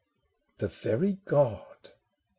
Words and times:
The 0.57 0.67
very 0.67 1.19
God! 1.25 1.91